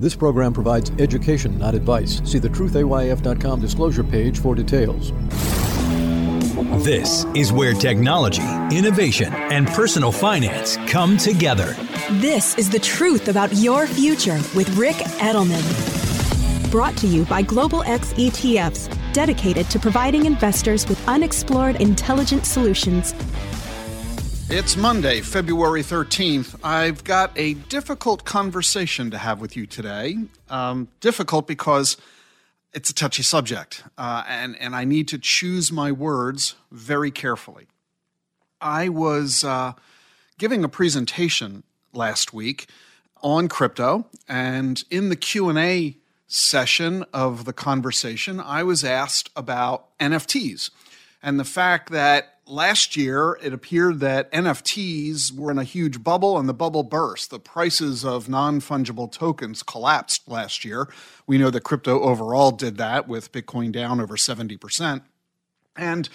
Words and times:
This 0.00 0.16
program 0.16 0.54
provides 0.54 0.90
education, 0.98 1.58
not 1.58 1.74
advice. 1.74 2.22
See 2.24 2.38
the 2.38 2.48
truthayf.com 2.48 3.60
disclosure 3.60 4.02
page 4.02 4.38
for 4.38 4.54
details. 4.54 5.12
This 6.82 7.26
is 7.34 7.52
where 7.52 7.74
technology, 7.74 8.48
innovation, 8.74 9.30
and 9.30 9.66
personal 9.68 10.10
finance 10.10 10.78
come 10.86 11.18
together. 11.18 11.76
This 12.12 12.56
is 12.56 12.70
the 12.70 12.78
truth 12.78 13.28
about 13.28 13.54
your 13.56 13.86
future 13.86 14.40
with 14.56 14.74
Ric 14.74 14.96
Edelman. 15.20 15.60
Brought 16.70 16.96
to 16.96 17.06
you 17.06 17.26
by 17.26 17.42
Global 17.42 17.82
X 17.82 18.14
ETFs, 18.14 18.88
dedicated 19.12 19.68
to 19.68 19.78
providing 19.78 20.24
investors 20.24 20.88
with 20.88 21.06
unexplored 21.08 21.76
intelligent 21.76 22.46
solutions 22.46 23.12
it's 24.52 24.76
Monday, 24.76 25.20
February 25.20 25.80
13th. 25.80 26.58
I've 26.64 27.04
got 27.04 27.30
a 27.36 27.54
difficult 27.54 28.24
conversation 28.24 29.08
to 29.12 29.18
have 29.18 29.40
with 29.40 29.56
you 29.56 29.64
today. 29.64 30.16
Um, 30.48 30.88
difficult 30.98 31.46
because 31.46 31.96
it's 32.72 32.90
a 32.90 32.94
touchy 32.94 33.22
subject, 33.22 33.84
uh, 33.96 34.24
and, 34.26 34.60
and 34.60 34.74
I 34.74 34.84
need 34.84 35.06
to 35.08 35.18
choose 35.18 35.70
my 35.70 35.92
words 35.92 36.56
very 36.72 37.12
carefully. 37.12 37.68
I 38.60 38.88
was 38.88 39.44
uh, 39.44 39.74
giving 40.36 40.64
a 40.64 40.68
presentation 40.68 41.62
last 41.92 42.34
week 42.34 42.66
on 43.22 43.48
crypto, 43.48 44.06
and 44.28 44.82
in 44.90 45.10
the 45.10 45.16
Q&A 45.16 45.96
session 46.26 47.04
of 47.14 47.44
the 47.44 47.52
conversation, 47.52 48.40
I 48.40 48.64
was 48.64 48.82
asked 48.82 49.30
about 49.36 49.96
NFTs 49.98 50.70
and 51.22 51.38
the 51.38 51.44
fact 51.44 51.90
that 51.90 52.40
last 52.46 52.96
year 52.96 53.38
it 53.42 53.52
appeared 53.52 54.00
that 54.00 54.30
NFTs 54.32 55.32
were 55.32 55.50
in 55.50 55.58
a 55.58 55.64
huge 55.64 56.02
bubble 56.02 56.38
and 56.38 56.48
the 56.48 56.54
bubble 56.54 56.82
burst. 56.82 57.30
The 57.30 57.38
prices 57.38 58.04
of 58.04 58.28
non 58.28 58.60
fungible 58.60 59.10
tokens 59.10 59.62
collapsed 59.62 60.28
last 60.28 60.64
year. 60.64 60.88
We 61.26 61.38
know 61.38 61.50
that 61.50 61.62
crypto 61.62 62.00
overall 62.00 62.50
did 62.50 62.76
that 62.78 63.08
with 63.08 63.32
Bitcoin 63.32 63.72
down 63.72 64.00
over 64.00 64.16
70%. 64.16 65.02
And 65.76 66.08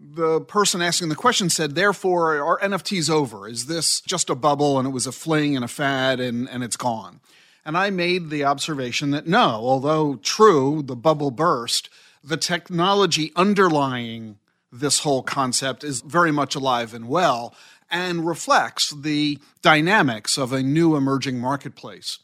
the 0.00 0.40
person 0.40 0.82
asking 0.82 1.08
the 1.08 1.14
question 1.14 1.50
said, 1.50 1.74
therefore, 1.74 2.42
are 2.42 2.58
NFTs 2.60 3.08
over? 3.08 3.48
Is 3.48 3.66
this 3.66 4.00
just 4.00 4.28
a 4.28 4.34
bubble 4.34 4.78
and 4.78 4.88
it 4.88 4.92
was 4.92 5.06
a 5.06 5.12
fling 5.12 5.54
and 5.54 5.64
a 5.64 5.68
fad 5.68 6.20
and, 6.20 6.48
and 6.48 6.64
it's 6.64 6.76
gone? 6.76 7.20
And 7.64 7.78
I 7.78 7.90
made 7.90 8.28
the 8.28 8.44
observation 8.44 9.10
that 9.12 9.26
no, 9.26 9.38
although 9.40 10.16
true, 10.16 10.82
the 10.82 10.96
bubble 10.96 11.30
burst, 11.30 11.88
the 12.22 12.36
technology 12.36 13.32
underlying 13.36 14.38
this 14.74 15.00
whole 15.00 15.22
concept 15.22 15.84
is 15.84 16.00
very 16.00 16.32
much 16.32 16.54
alive 16.54 16.92
and 16.92 17.08
well 17.08 17.54
and 17.90 18.26
reflects 18.26 18.90
the 18.90 19.38
dynamics 19.62 20.36
of 20.36 20.52
a 20.52 20.62
new 20.62 20.96
emerging 20.96 21.38
marketplace. 21.38 22.18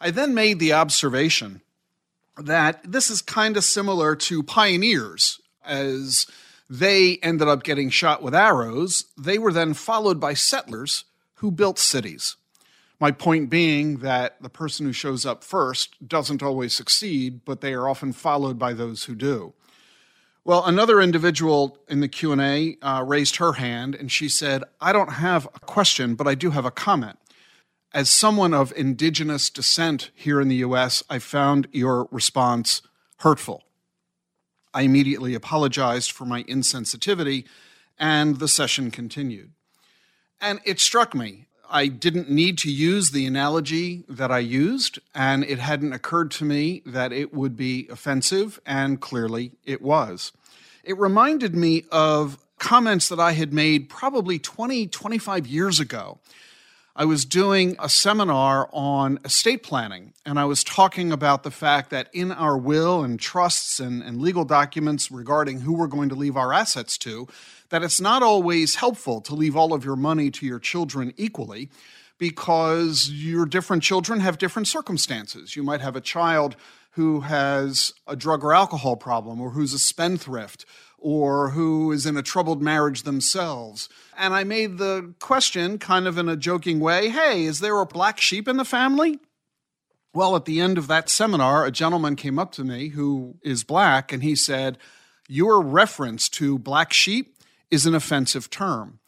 I 0.00 0.12
then 0.12 0.32
made 0.32 0.60
the 0.60 0.72
observation 0.72 1.60
that 2.36 2.80
this 2.84 3.10
is 3.10 3.20
kind 3.20 3.56
of 3.56 3.64
similar 3.64 4.14
to 4.14 4.44
pioneers 4.44 5.40
as 5.64 6.26
they 6.70 7.18
ended 7.22 7.48
up 7.48 7.64
getting 7.64 7.90
shot 7.90 8.22
with 8.22 8.34
arrows. 8.34 9.06
They 9.18 9.38
were 9.38 9.52
then 9.52 9.74
followed 9.74 10.20
by 10.20 10.34
settlers 10.34 11.04
who 11.36 11.50
built 11.50 11.80
cities. 11.80 12.36
My 13.00 13.10
point 13.10 13.50
being 13.50 13.98
that 13.98 14.40
the 14.40 14.48
person 14.48 14.86
who 14.86 14.92
shows 14.92 15.26
up 15.26 15.42
first 15.42 16.06
doesn't 16.06 16.42
always 16.42 16.74
succeed, 16.74 17.44
but 17.44 17.60
they 17.60 17.72
are 17.72 17.88
often 17.88 18.12
followed 18.12 18.58
by 18.58 18.72
those 18.72 19.04
who 19.04 19.14
do. 19.14 19.54
Well, 20.48 20.64
another 20.64 21.02
individual 21.02 21.76
in 21.88 22.00
the 22.00 22.08
Q&A 22.08 22.78
uh, 22.80 23.04
raised 23.06 23.36
her 23.36 23.52
hand 23.52 23.94
and 23.94 24.10
she 24.10 24.30
said, 24.30 24.64
"I 24.80 24.94
don't 24.94 25.12
have 25.12 25.44
a 25.54 25.60
question, 25.60 26.14
but 26.14 26.26
I 26.26 26.34
do 26.34 26.52
have 26.52 26.64
a 26.64 26.70
comment. 26.70 27.18
As 27.92 28.08
someone 28.08 28.54
of 28.54 28.72
indigenous 28.74 29.50
descent 29.50 30.10
here 30.14 30.40
in 30.40 30.48
the 30.48 30.64
US, 30.68 31.02
I 31.10 31.18
found 31.18 31.68
your 31.70 32.08
response 32.10 32.80
hurtful. 33.18 33.64
I 34.72 34.84
immediately 34.88 35.34
apologized 35.34 36.12
for 36.12 36.24
my 36.24 36.44
insensitivity 36.44 37.44
and 37.98 38.38
the 38.38 38.48
session 38.48 38.90
continued. 38.90 39.50
And 40.40 40.60
it 40.64 40.80
struck 40.80 41.14
me. 41.14 41.44
I 41.70 41.88
didn't 41.88 42.30
need 42.30 42.56
to 42.58 42.72
use 42.72 43.10
the 43.10 43.26
analogy 43.26 44.04
that 44.08 44.30
I 44.30 44.38
used, 44.38 44.98
and 45.14 45.44
it 45.44 45.58
hadn't 45.58 45.92
occurred 45.92 46.30
to 46.30 46.46
me 46.46 46.80
that 46.86 47.12
it 47.12 47.34
would 47.34 47.54
be 47.54 47.86
offensive, 47.90 48.58
and 48.64 48.98
clearly 48.98 49.52
it 49.66 49.82
was 49.82 50.32
it 50.88 50.98
reminded 50.98 51.54
me 51.54 51.84
of 51.92 52.38
comments 52.58 53.10
that 53.10 53.20
I 53.20 53.32
had 53.32 53.52
made 53.52 53.90
probably 53.90 54.38
20, 54.38 54.86
25 54.86 55.46
years 55.46 55.78
ago. 55.78 56.18
I 56.96 57.04
was 57.04 57.26
doing 57.26 57.76
a 57.78 57.90
seminar 57.90 58.70
on 58.72 59.18
estate 59.22 59.62
planning, 59.62 60.14
and 60.24 60.38
I 60.38 60.46
was 60.46 60.64
talking 60.64 61.12
about 61.12 61.42
the 61.42 61.50
fact 61.50 61.90
that 61.90 62.08
in 62.14 62.32
our 62.32 62.56
will 62.56 63.04
and 63.04 63.20
trusts 63.20 63.78
and, 63.78 64.02
and, 64.02 64.20
legal 64.20 64.46
documents 64.46 65.10
regarding 65.10 65.60
who 65.60 65.74
we're 65.74 65.86
going 65.86 66.08
to 66.08 66.14
leave 66.14 66.38
our 66.38 66.54
assets 66.54 66.96
to, 66.98 67.28
that 67.68 67.82
it's 67.82 68.00
not 68.00 68.22
always 68.22 68.76
helpful 68.76 69.20
to 69.20 69.34
leave 69.34 69.56
all 69.56 69.74
of 69.74 69.84
your 69.84 69.94
money 69.94 70.30
to 70.30 70.46
your 70.46 70.58
children 70.58 71.12
equally 71.18 71.68
because 72.16 73.10
your 73.10 73.44
different 73.44 73.82
children 73.82 74.20
have 74.20 74.38
different 74.38 74.66
circumstances. 74.66 75.54
You 75.54 75.62
might 75.62 75.82
have 75.82 75.94
a 75.96 76.00
child 76.00 76.56
who 76.92 77.20
has 77.20 77.92
a 78.06 78.16
drug 78.16 78.44
or 78.44 78.54
alcohol 78.54 78.96
problem 78.96 79.40
or 79.40 79.50
who's 79.50 79.72
a 79.72 79.78
spendthrift 79.78 80.64
or 80.98 81.50
who 81.50 81.92
is 81.92 82.06
in 82.06 82.16
a 82.16 82.22
troubled 82.22 82.60
marriage 82.60 83.04
themselves. 83.04 83.88
And 84.16 84.34
I 84.34 84.44
made 84.44 84.78
the 84.78 85.14
question 85.20 85.78
kind 85.78 86.08
of 86.08 86.18
in 86.18 86.28
a 86.28 86.36
joking 86.36 86.80
way 86.80 87.08
hey, 87.08 87.44
is 87.44 87.60
there 87.60 87.80
a 87.80 87.86
black 87.86 88.20
sheep 88.20 88.48
in 88.48 88.56
the 88.56 88.64
family? 88.64 89.18
Well, 90.14 90.34
at 90.34 90.46
the 90.46 90.60
end 90.60 90.78
of 90.78 90.88
that 90.88 91.08
seminar, 91.08 91.64
a 91.64 91.70
gentleman 91.70 92.16
came 92.16 92.38
up 92.38 92.50
to 92.52 92.64
me 92.64 92.88
who 92.88 93.36
is 93.42 93.62
black 93.62 94.12
and 94.12 94.22
he 94.22 94.34
said, 94.34 94.78
Your 95.28 95.62
reference 95.62 96.28
to 96.30 96.58
black 96.58 96.92
sheep 96.92 97.36
is 97.70 97.86
an 97.86 97.94
offensive 97.94 98.50
term. 98.50 98.98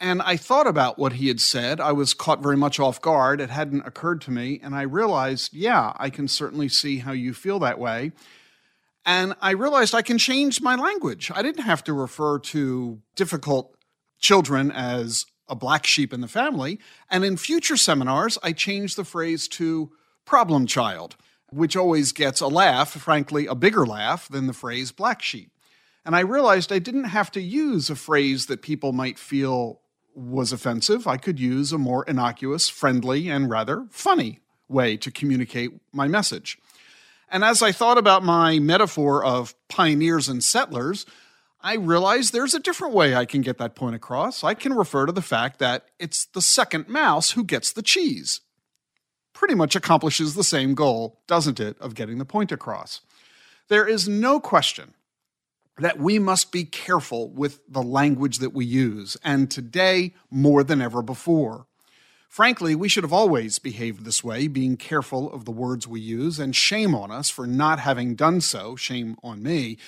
And 0.00 0.22
I 0.22 0.38
thought 0.38 0.66
about 0.66 0.98
what 0.98 1.14
he 1.14 1.28
had 1.28 1.40
said. 1.40 1.78
I 1.78 1.92
was 1.92 2.14
caught 2.14 2.42
very 2.42 2.56
much 2.56 2.80
off 2.80 3.02
guard. 3.02 3.38
It 3.38 3.50
hadn't 3.50 3.86
occurred 3.86 4.22
to 4.22 4.30
me. 4.30 4.58
And 4.62 4.74
I 4.74 4.82
realized, 4.82 5.52
yeah, 5.52 5.92
I 5.96 6.08
can 6.08 6.26
certainly 6.26 6.68
see 6.68 6.98
how 6.98 7.12
you 7.12 7.34
feel 7.34 7.58
that 7.58 7.78
way. 7.78 8.12
And 9.04 9.34
I 9.42 9.50
realized 9.50 9.94
I 9.94 10.02
can 10.02 10.16
change 10.16 10.62
my 10.62 10.74
language. 10.74 11.30
I 11.34 11.42
didn't 11.42 11.64
have 11.64 11.84
to 11.84 11.92
refer 11.92 12.38
to 12.38 13.00
difficult 13.14 13.76
children 14.18 14.70
as 14.70 15.26
a 15.48 15.54
black 15.54 15.84
sheep 15.84 16.14
in 16.14 16.22
the 16.22 16.28
family. 16.28 16.78
And 17.10 17.22
in 17.22 17.36
future 17.36 17.76
seminars, 17.76 18.38
I 18.42 18.52
changed 18.52 18.96
the 18.96 19.04
phrase 19.04 19.48
to 19.48 19.90
problem 20.24 20.66
child, 20.66 21.16
which 21.50 21.76
always 21.76 22.12
gets 22.12 22.40
a 22.40 22.46
laugh, 22.46 22.92
frankly, 22.92 23.46
a 23.46 23.54
bigger 23.54 23.84
laugh 23.84 24.28
than 24.28 24.46
the 24.46 24.52
phrase 24.54 24.92
black 24.92 25.20
sheep. 25.20 25.50
And 26.06 26.16
I 26.16 26.20
realized 26.20 26.72
I 26.72 26.78
didn't 26.78 27.04
have 27.04 27.30
to 27.32 27.40
use 27.42 27.90
a 27.90 27.96
phrase 27.96 28.46
that 28.46 28.62
people 28.62 28.92
might 28.92 29.18
feel 29.18 29.80
was 30.14 30.52
offensive, 30.52 31.06
I 31.06 31.16
could 31.16 31.38
use 31.38 31.72
a 31.72 31.78
more 31.78 32.04
innocuous, 32.04 32.68
friendly, 32.68 33.28
and 33.28 33.50
rather 33.50 33.86
funny 33.90 34.40
way 34.68 34.96
to 34.96 35.10
communicate 35.10 35.72
my 35.92 36.08
message. 36.08 36.58
And 37.30 37.44
as 37.44 37.62
I 37.62 37.72
thought 37.72 37.98
about 37.98 38.24
my 38.24 38.58
metaphor 38.58 39.24
of 39.24 39.54
pioneers 39.68 40.28
and 40.28 40.42
settlers, 40.42 41.06
I 41.60 41.74
realized 41.74 42.32
there's 42.32 42.54
a 42.54 42.60
different 42.60 42.94
way 42.94 43.14
I 43.14 43.24
can 43.24 43.42
get 43.42 43.58
that 43.58 43.74
point 43.74 43.94
across. 43.94 44.42
I 44.42 44.54
can 44.54 44.72
refer 44.72 45.06
to 45.06 45.12
the 45.12 45.22
fact 45.22 45.58
that 45.58 45.86
it's 45.98 46.24
the 46.26 46.42
second 46.42 46.88
mouse 46.88 47.32
who 47.32 47.44
gets 47.44 47.70
the 47.70 47.82
cheese. 47.82 48.40
Pretty 49.32 49.54
much 49.54 49.76
accomplishes 49.76 50.34
the 50.34 50.44
same 50.44 50.74
goal, 50.74 51.20
doesn't 51.26 51.60
it, 51.60 51.78
of 51.78 51.94
getting 51.94 52.18
the 52.18 52.24
point 52.24 52.50
across. 52.50 53.00
There 53.68 53.86
is 53.86 54.08
no 54.08 54.40
question 54.40 54.94
that 55.78 55.98
we 55.98 56.18
must 56.18 56.52
be 56.52 56.64
careful 56.64 57.30
with 57.30 57.60
the 57.68 57.82
language 57.82 58.38
that 58.38 58.52
we 58.52 58.64
use, 58.64 59.16
and 59.24 59.50
today 59.50 60.14
more 60.30 60.62
than 60.62 60.80
ever 60.80 61.02
before. 61.02 61.66
Frankly, 62.28 62.74
we 62.74 62.88
should 62.88 63.02
have 63.02 63.12
always 63.12 63.58
behaved 63.58 64.04
this 64.04 64.22
way, 64.22 64.46
being 64.46 64.76
careful 64.76 65.32
of 65.32 65.44
the 65.44 65.50
words 65.50 65.88
we 65.88 66.00
use, 66.00 66.38
and 66.38 66.54
shame 66.54 66.94
on 66.94 67.10
us 67.10 67.28
for 67.28 67.46
not 67.46 67.80
having 67.80 68.14
done 68.14 68.40
so, 68.40 68.76
shame 68.76 69.16
on 69.22 69.42
me. 69.42 69.78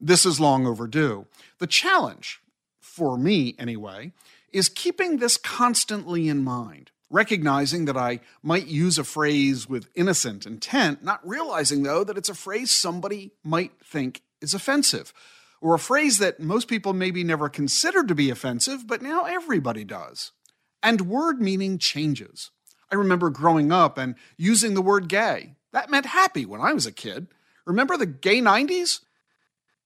This 0.00 0.26
is 0.26 0.40
long 0.40 0.66
overdue. 0.66 1.26
The 1.58 1.66
challenge, 1.66 2.40
for 2.80 3.16
me 3.16 3.54
anyway, 3.58 4.12
is 4.52 4.68
keeping 4.68 5.18
this 5.18 5.36
constantly 5.36 6.28
in 6.28 6.42
mind 6.44 6.90
recognizing 7.10 7.86
that 7.86 7.96
I 7.96 8.20
might 8.42 8.68
use 8.68 8.96
a 8.96 9.04
phrase 9.04 9.68
with 9.68 9.88
innocent 9.94 10.46
intent, 10.46 11.02
not 11.02 11.26
realizing, 11.26 11.82
though, 11.82 12.04
that 12.04 12.16
it's 12.16 12.28
a 12.28 12.34
phrase 12.34 12.70
somebody 12.70 13.32
might 13.42 13.72
think 13.84 14.22
is 14.40 14.54
offensive, 14.54 15.12
or 15.60 15.74
a 15.74 15.78
phrase 15.78 16.18
that 16.18 16.40
most 16.40 16.68
people 16.68 16.92
maybe 16.92 17.22
never 17.22 17.48
considered 17.48 18.08
to 18.08 18.14
be 18.14 18.30
offensive, 18.30 18.86
but 18.86 19.02
now 19.02 19.24
everybody 19.24 19.84
does. 19.84 20.32
And 20.82 21.02
word 21.02 21.40
meaning 21.40 21.78
changes. 21.78 22.50
I 22.90 22.94
remember 22.94 23.30
growing 23.30 23.70
up 23.70 23.98
and 23.98 24.14
using 24.36 24.74
the 24.74 24.82
word 24.82 25.08
gay. 25.08 25.54
That 25.72 25.90
meant 25.90 26.06
happy 26.06 26.44
when 26.44 26.60
I 26.60 26.72
was 26.72 26.86
a 26.86 26.92
kid. 26.92 27.28
Remember 27.66 27.96
the 27.96 28.06
gay 28.06 28.40
90s? 28.40 29.00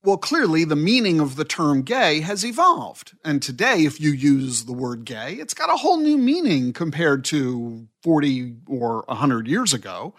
Well, 0.02 0.18
clearly, 0.18 0.64
the 0.64 0.76
meaning 0.76 1.18
of 1.18 1.36
the 1.36 1.46
term 1.46 1.80
gay 1.80 2.20
has 2.20 2.44
evolved. 2.44 3.16
And 3.24 3.42
today, 3.42 3.86
if 3.86 3.98
you 3.98 4.10
use 4.10 4.64
the 4.64 4.72
word 4.74 5.06
gay, 5.06 5.34
it's 5.34 5.54
got 5.54 5.72
a 5.72 5.78
whole 5.78 5.96
new 5.96 6.18
meaning 6.18 6.74
compared 6.74 7.24
to 7.26 7.88
40 8.02 8.54
or 8.66 9.04
100 9.06 9.48
years 9.48 9.72
ago. 9.72 10.14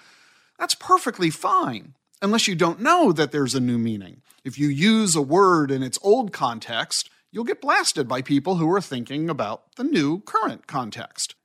That's 0.57 0.73
perfectly 0.73 1.29
fine, 1.29 1.93
unless 2.21 2.47
you 2.47 2.55
don't 2.55 2.79
know 2.79 3.11
that 3.11 3.31
there's 3.31 3.55
a 3.55 3.59
new 3.59 3.77
meaning. 3.77 4.21
If 4.43 4.59
you 4.59 4.67
use 4.67 5.15
a 5.15 5.21
word 5.21 5.71
in 5.71 5.83
its 5.83 5.99
old 6.01 6.31
context, 6.31 7.09
you'll 7.31 7.43
get 7.43 7.61
blasted 7.61 8.07
by 8.07 8.21
people 8.21 8.55
who 8.55 8.71
are 8.71 8.81
thinking 8.81 9.29
about 9.29 9.75
the 9.75 9.83
new 9.83 10.21
current 10.21 10.67
context. 10.67 11.35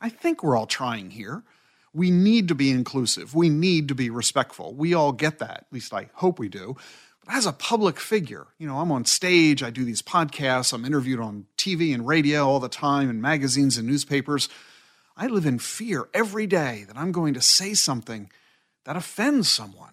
I 0.00 0.08
think 0.08 0.42
we're 0.42 0.56
all 0.56 0.66
trying 0.66 1.10
here. 1.10 1.42
We 1.92 2.10
need 2.10 2.48
to 2.48 2.54
be 2.54 2.70
inclusive. 2.70 3.34
We 3.34 3.48
need 3.48 3.88
to 3.88 3.94
be 3.94 4.10
respectful. 4.10 4.74
We 4.74 4.94
all 4.94 5.12
get 5.12 5.38
that. 5.40 5.50
At 5.50 5.72
least 5.72 5.92
I 5.92 6.08
hope 6.14 6.38
we 6.38 6.48
do 6.48 6.76
But 7.24 7.34
as 7.34 7.46
a 7.46 7.52
public 7.52 7.98
figure, 7.98 8.46
you 8.58 8.66
know, 8.66 8.78
I'm 8.78 8.92
on 8.92 9.04
stage, 9.04 9.62
I 9.62 9.70
do 9.70 9.84
these 9.84 10.02
podcasts, 10.02 10.72
I'm 10.72 10.84
interviewed 10.84 11.20
on 11.20 11.46
TV 11.58 11.92
and 11.92 12.06
radio 12.06 12.46
all 12.46 12.60
the 12.60 12.68
time, 12.68 13.10
and 13.10 13.20
magazines 13.20 13.76
and 13.76 13.88
newspapers. 13.88 14.48
I 15.16 15.26
live 15.26 15.46
in 15.46 15.58
fear 15.58 16.08
every 16.14 16.46
day 16.46 16.84
that 16.86 16.96
I'm 16.96 17.12
going 17.12 17.34
to 17.34 17.40
say 17.40 17.74
something 17.74 18.30
that 18.84 18.96
offends 18.96 19.48
someone. 19.48 19.92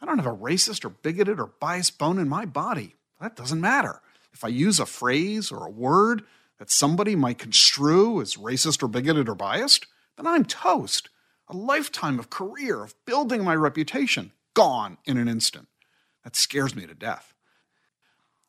I 0.00 0.06
don't 0.06 0.18
have 0.18 0.26
a 0.26 0.36
racist 0.36 0.84
or 0.84 0.90
bigoted 0.90 1.40
or 1.40 1.52
biased 1.60 1.98
bone 1.98 2.18
in 2.18 2.28
my 2.28 2.44
body. 2.44 2.94
That 3.20 3.36
doesn't 3.36 3.60
matter. 3.60 4.02
If 4.32 4.44
I 4.44 4.48
use 4.48 4.78
a 4.78 4.86
phrase 4.86 5.50
or 5.50 5.64
a 5.64 5.70
word 5.70 6.22
that 6.58 6.70
somebody 6.70 7.16
might 7.16 7.38
construe 7.38 8.20
as 8.20 8.36
racist 8.36 8.82
or 8.82 8.88
bigoted 8.88 9.28
or 9.28 9.34
biased, 9.34 9.86
then 10.16 10.26
I'm 10.26 10.44
toast. 10.44 11.08
A 11.48 11.56
lifetime 11.56 12.18
of 12.18 12.30
career, 12.30 12.82
of 12.82 12.94
building 13.04 13.44
my 13.44 13.54
reputation, 13.54 14.32
gone 14.54 14.98
in 15.04 15.16
an 15.16 15.28
instant. 15.28 15.68
That 16.24 16.36
scares 16.36 16.74
me 16.74 16.86
to 16.86 16.94
death. 16.94 17.34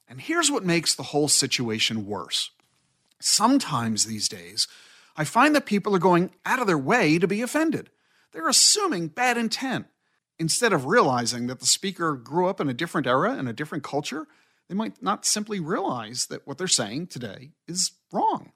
And 0.09 0.21
here's 0.21 0.49
what 0.49 0.65
makes 0.65 0.95
the 0.95 1.03
whole 1.03 1.27
situation 1.27 2.07
worse. 2.07 2.51
Sometimes 3.19 4.05
these 4.05 4.27
days, 4.27 4.67
I 5.15 5.23
find 5.23 5.55
that 5.55 5.65
people 5.65 5.95
are 5.95 5.99
going 5.99 6.31
out 6.45 6.59
of 6.59 6.67
their 6.67 6.77
way 6.77 7.19
to 7.19 7.27
be 7.27 7.41
offended. 7.41 7.89
They're 8.37 8.47
assuming 8.47 9.07
bad 9.07 9.35
intent. 9.35 9.87
Instead 10.37 10.71
of 10.71 10.85
realizing 10.85 11.47
that 11.47 11.59
the 11.59 11.65
speaker 11.65 12.13
grew 12.13 12.47
up 12.47 12.61
in 12.61 12.69
a 12.69 12.73
different 12.73 13.07
era 13.07 13.33
and 13.33 13.49
a 13.49 13.53
different 13.53 13.83
culture, 13.83 14.27
they 14.69 14.75
might 14.75 15.01
not 15.01 15.25
simply 15.25 15.59
realize 15.59 16.27
that 16.27 16.45
what 16.45 16.59
they're 16.59 16.67
saying 16.67 17.07
today 17.07 17.53
is 17.67 17.93
wrong. 18.13 18.51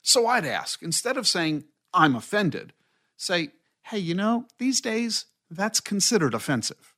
So 0.00 0.26
I'd 0.26 0.46
ask, 0.46 0.82
instead 0.82 1.18
of 1.18 1.28
saying, 1.28 1.64
I'm 1.92 2.16
offended, 2.16 2.72
say, 3.18 3.50
hey, 3.82 3.98
you 3.98 4.14
know, 4.14 4.46
these 4.58 4.80
days, 4.80 5.26
that's 5.50 5.80
considered 5.80 6.32
offensive. 6.32 6.94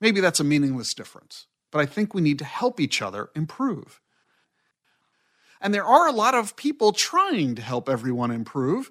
Maybe 0.00 0.20
that's 0.20 0.40
a 0.40 0.44
meaningless 0.44 0.92
difference, 0.92 1.46
but 1.70 1.78
I 1.78 1.86
think 1.86 2.14
we 2.14 2.20
need 2.20 2.40
to 2.40 2.44
help 2.44 2.80
each 2.80 3.00
other 3.00 3.30
improve. 3.36 4.00
And 5.60 5.72
there 5.72 5.84
are 5.84 6.08
a 6.08 6.12
lot 6.12 6.34
of 6.34 6.56
people 6.56 6.90
trying 6.90 7.54
to 7.54 7.62
help 7.62 7.88
everyone 7.88 8.32
improve, 8.32 8.90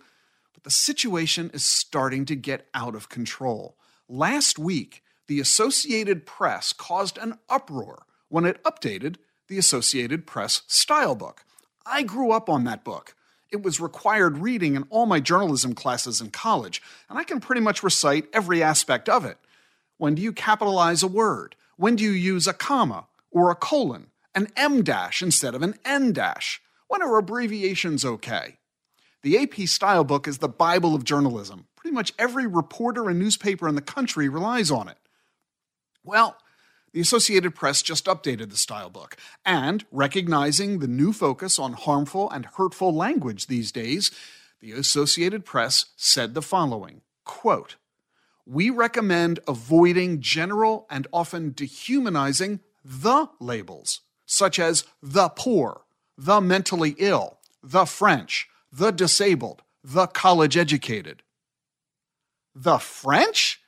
but 0.60 0.66
the 0.66 0.76
situation 0.76 1.50
is 1.54 1.66
starting 1.66 2.26
to 2.26 2.36
get 2.36 2.68
out 2.74 2.94
of 2.94 3.08
control. 3.08 3.78
Last 4.10 4.60
week, 4.60 5.04
the 5.28 5.40
Associated 5.40 6.26
Press 6.26 6.74
caused 6.74 7.18
an 7.18 7.38
uproar 7.50 8.06
when 8.28 8.44
it 8.44 8.62
updated 8.64 9.16
the 9.48 9.58
Associated 9.58 10.28
Press 10.28 10.64
style 10.68 11.16
book. 11.16 11.46
I 11.86 12.04
grew 12.04 12.32
up 12.32 12.50
on 12.50 12.66
that 12.66 12.84
book. 12.84 13.16
It 13.52 13.64
was 13.64 13.80
required 13.80 14.40
reading 14.40 14.76
in 14.76 14.84
all 14.90 15.06
my 15.06 15.22
journalism 15.22 15.74
classes 15.76 16.20
in 16.20 16.30
college, 16.32 16.82
and 17.10 17.18
I 17.18 17.24
can 17.24 17.40
pretty 17.40 17.62
much 17.62 17.82
recite 17.82 18.28
every 18.34 18.62
aspect 18.62 19.08
of 19.08 19.24
it. 19.24 19.38
When 19.98 20.16
do 20.16 20.22
you 20.22 20.34
capitalize 20.34 21.04
a 21.04 21.08
word? 21.08 21.56
When 21.78 21.96
do 21.96 22.04
you 22.04 22.12
use 22.12 22.48
a 22.48 22.54
comma 22.54 23.08
or 23.32 23.50
a 23.50 23.56
colon, 23.56 24.08
an 24.36 24.50
M 24.58 24.84
dash 24.84 25.22
instead 25.22 25.56
of 25.56 25.62
an 25.62 25.76
N 25.86 26.12
dash? 26.12 26.62
When 26.90 27.02
are 27.02 27.18
abbreviations 27.18 28.04
okay? 28.04 28.58
The 29.22 29.38
AP 29.38 29.68
Style 29.68 30.04
Book 30.04 30.28
is 30.28 30.38
the 30.38 30.48
Bible 30.48 30.96
of 30.96 31.04
journalism. 31.04 31.68
Pretty 31.76 31.94
much 31.94 32.14
every 32.18 32.48
reporter 32.48 33.10
and 33.10 33.20
newspaper 33.20 33.68
in 33.68 33.76
the 33.76 33.82
country 33.82 34.30
relies 34.30 34.72
on 34.72 34.88
it. 34.88 34.98
Well, 36.04 36.38
the 36.94 37.02
Associated 37.02 37.54
Press 37.54 37.82
just 37.82 38.06
updated 38.06 38.50
the 38.50 38.58
style 38.58 38.90
book, 38.90 39.16
and 39.46 39.86
recognizing 39.92 40.80
the 40.80 40.88
new 40.88 41.14
focus 41.14 41.60
on 41.60 41.74
harmful 41.74 42.30
and 42.32 42.46
hurtful 42.46 42.94
language 42.96 43.48
these 43.48 43.72
days, 43.72 44.10
the 44.60 44.72
Associated 44.72 45.46
Press 45.46 45.88
said 45.96 46.34
the 46.34 46.42
following 46.42 47.02
quote, 47.26 47.76
we 48.46 48.72
recommend 48.72 49.40
avoiding 49.48 50.20
general 50.20 50.88
and 50.90 51.06
often 51.14 51.52
dehumanizing 51.52 52.60
the 52.84 53.28
labels, 53.40 54.02
such 54.26 54.58
as 54.58 54.86
the 55.04 55.30
poor, 55.30 55.82
the 56.18 56.42
mentally 56.42 56.96
ill, 56.98 57.38
the 57.62 57.86
French, 57.86 58.49
the 58.72 58.92
disabled, 58.92 59.62
the 59.84 60.08
college 60.08 60.58
educated. 60.58 61.24
The 62.56 62.78
French? 62.78 63.62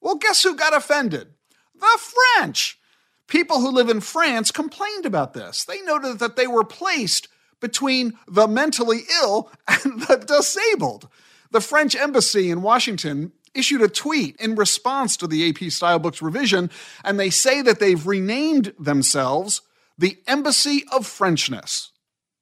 Well, 0.00 0.16
guess 0.16 0.42
who 0.42 0.56
got 0.56 0.74
offended? 0.74 1.28
The 1.74 1.98
French! 2.36 2.78
People 3.26 3.60
who 3.60 3.70
live 3.70 3.88
in 3.88 4.00
France 4.00 4.50
complained 4.50 5.06
about 5.06 5.32
this. 5.32 5.64
They 5.64 5.80
noted 5.82 6.18
that 6.18 6.36
they 6.36 6.46
were 6.46 6.64
placed 6.64 7.28
between 7.60 8.18
the 8.28 8.46
mentally 8.46 9.02
ill 9.22 9.50
and 9.66 10.02
the 10.06 10.16
disabled. 10.16 11.08
The 11.50 11.60
French 11.60 11.96
embassy 11.96 12.50
in 12.50 12.62
Washington 12.62 13.32
issued 13.54 13.80
a 13.80 13.88
tweet 13.88 14.36
in 14.36 14.56
response 14.56 15.16
to 15.16 15.26
the 15.26 15.48
AP 15.48 15.56
Stylebook's 15.56 16.20
revision, 16.20 16.70
and 17.04 17.18
they 17.18 17.30
say 17.30 17.62
that 17.62 17.78
they've 17.78 18.06
renamed 18.06 18.74
themselves 18.78 19.62
the 19.96 20.18
Embassy 20.26 20.84
of 20.92 21.06
Frenchness. 21.06 21.90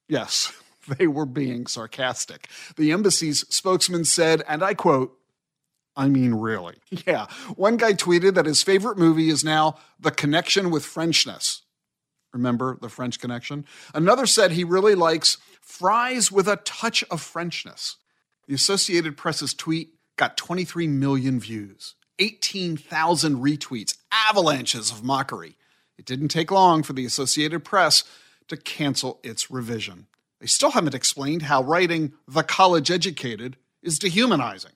Yes, 0.09 0.53
they 0.99 1.07
were 1.07 1.27
being 1.27 1.67
sarcastic. 1.67 2.49
The 2.77 2.93
embassy's 2.93 3.41
spokesman 3.49 4.05
said, 4.05 4.43
and 4.49 4.63
I 4.63 4.75
quote, 4.75 5.19
I 5.97 6.09
mean, 6.09 6.35
really. 6.35 6.77
Yeah. 7.07 7.27
One 7.57 7.77
guy 7.77 7.93
tweeted 7.93 8.35
that 8.35 8.47
his 8.47 8.63
favorite 8.63 8.99
movie 8.99 9.29
is 9.29 9.45
now 9.45 9.77
The 9.99 10.11
Connection 10.11 10.71
with 10.71 10.85
Frenchness. 10.85 11.63
Remember 12.33 12.79
the 12.81 12.89
French 12.89 13.21
connection? 13.21 13.67
Another 13.95 14.27
said 14.27 14.53
he 14.53 14.65
really 14.65 14.95
likes 14.95 15.37
fries 15.61 16.33
with 16.33 16.49
a 16.49 16.57
touch 16.57 17.03
of 17.11 17.21
Frenchness. 17.21 17.97
The 18.49 18.55
Associated 18.55 19.17
Press's 19.17 19.53
tweet 19.53 19.95
got 20.17 20.37
23 20.37 20.87
million 20.87 21.41
views, 21.41 21.95
18,000 22.19 23.37
retweets, 23.37 23.97
avalanches 24.11 24.91
of 24.91 25.05
mockery. 25.05 25.57
It 25.99 26.07
didn't 26.07 26.29
take 26.29 26.51
long 26.51 26.83
for 26.83 26.95
the 26.95 27.05
Associated 27.05 27.65
Press 27.65 28.05
to 28.49 28.57
cancel 28.57 29.21
its 29.23 29.51
revision. 29.51 30.07
They 30.43 30.47
still 30.47 30.73
haven't 30.73 30.95
explained 30.95 31.41
how 31.41 31.63
writing 31.63 32.13
the 32.29 32.43
college 32.43 32.91
educated 32.91 33.57
is 33.83 33.99
dehumanizing. 33.99 34.73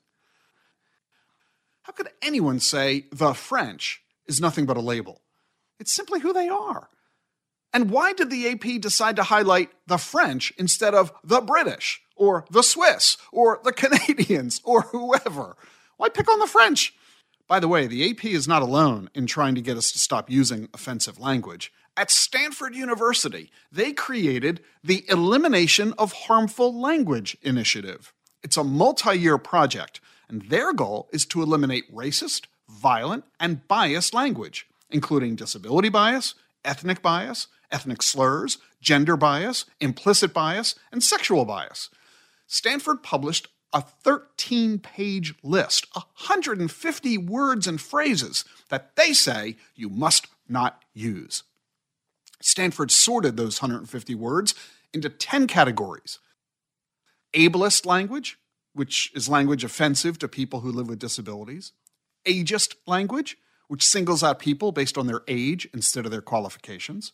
How 1.83 1.93
could 1.93 2.09
anyone 2.23 2.59
say 2.59 3.05
the 3.13 3.35
French 3.35 4.01
is 4.27 4.41
nothing 4.41 4.65
but 4.65 4.79
a 4.79 4.81
label? 4.81 5.21
It's 5.79 5.93
simply 5.93 6.21
who 6.21 6.33
they 6.33 6.49
are. 6.49 6.89
And 7.75 7.91
why 7.91 8.15
did 8.15 8.31
the 8.31 8.49
AP 8.49 8.81
decide 8.81 9.17
to 9.17 9.25
highlight 9.25 9.69
the 9.87 9.99
French 9.99 10.55
instead 10.57 10.95
of 10.95 11.13
the 11.23 11.43
British? 11.43 12.01
or 12.17 12.47
the 12.51 12.63
Swiss 12.63 13.17
or 13.31 13.61
the 13.63 13.73
Canadians 13.73 14.61
or 14.65 14.83
whoever. 14.83 15.57
Why 15.99 16.09
pick 16.09 16.29
on 16.29 16.39
the 16.39 16.47
French? 16.47 16.95
By 17.47 17.61
the 17.61 17.69
way, 17.69 17.87
the 17.87 18.11
AP 18.11 18.25
is 18.25 18.49
not 18.49 18.63
alone 18.63 19.09
in 19.15 19.27
trying 19.27 19.55
to 19.55 19.61
get 19.61 19.77
us 19.77 19.93
to 19.93 19.99
stop 19.99 20.29
using 20.29 20.69
offensive 20.75 21.21
language. 21.21 21.73
At 21.99 22.11
Stanford 22.11 22.75
University, 22.75 23.51
they 23.73 23.95
created 23.95 24.61
the 24.85 25.07
Elimination 25.09 25.95
of 25.97 26.13
Harmful 26.13 26.79
Language 26.79 27.39
Initiative. 27.41 28.13
It's 28.43 28.59
a 28.59 28.65
multi 28.65 29.19
year 29.19 29.39
project, 29.39 30.01
and 30.29 30.43
their 30.43 30.75
goal 30.75 31.09
is 31.11 31.25
to 31.27 31.43
eliminate 31.43 31.91
racist, 31.95 32.49
violent, 32.69 33.25
and 33.41 33.67
biased 33.67 34.13
language, 34.13 34.67
including 34.91 35.37
disability 35.37 35.89
bias, 35.89 36.35
ethnic 36.67 37.01
bias, 37.01 37.47
ethnic 37.71 38.03
slurs, 38.03 38.59
gender 38.83 39.17
bias, 39.17 39.65
implicit 39.81 40.35
bias, 40.35 40.75
and 40.93 41.03
sexual 41.03 41.47
bias. 41.47 41.89
Stanford 42.47 43.03
published 43.03 43.49
a 43.73 43.81
13 43.81 44.81
page 44.81 45.35
list, 45.43 45.87
150 45.95 47.17
words 47.17 47.67
and 47.67 47.81
phrases 47.81 48.45
that 48.69 48.95
they 48.97 49.15
say 49.15 49.57
you 49.75 49.89
must 49.89 50.27
not 50.47 50.83
use. 50.93 51.43
Stanford 52.47 52.93
sorted 52.93 53.37
those 53.37 53.61
150 53.61 54.15
words 54.15 54.55
into 54.95 55.09
10 55.09 55.49
categories 55.49 56.21
ableist 57.35 57.85
language, 57.85 58.39
which 58.73 59.11
is 59.15 59.29
language 59.29 59.65
offensive 59.65 60.19
to 60.19 60.29
people 60.29 60.61
who 60.61 60.71
live 60.71 60.89
with 60.89 60.99
disabilities, 60.99 61.73
ageist 62.25 62.77
language, 62.87 63.37
which 63.69 63.85
singles 63.85 64.23
out 64.23 64.39
people 64.39 64.71
based 64.71 64.97
on 64.97 65.09
their 65.09 65.23
age 65.27 65.69
instead 65.75 66.05
of 66.05 66.13
their 66.13 66.23
qualifications, 66.23 67.13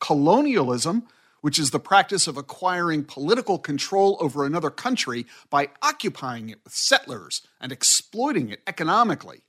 colonialism, 0.00 1.06
which 1.42 1.58
is 1.58 1.70
the 1.70 1.78
practice 1.78 2.26
of 2.26 2.38
acquiring 2.38 3.04
political 3.04 3.58
control 3.58 4.16
over 4.18 4.44
another 4.46 4.70
country 4.70 5.26
by 5.50 5.68
occupying 5.82 6.48
it 6.48 6.58
with 6.64 6.72
settlers 6.72 7.42
and 7.60 7.70
exploiting 7.70 8.48
it 8.48 8.62
economically. 8.66 9.42